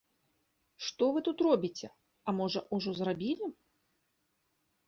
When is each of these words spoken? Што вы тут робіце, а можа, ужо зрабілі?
Што 0.85 1.09
вы 1.17 1.21
тут 1.27 1.43
робіце, 1.47 1.87
а 2.27 2.35
можа, 2.39 2.59
ужо 2.79 2.95
зрабілі? 3.01 3.53